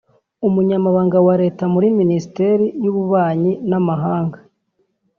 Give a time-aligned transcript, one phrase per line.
[0.47, 4.37] Umunyamabanga wa Leta muri Minisiteri y’Ububanyi n’Amahanga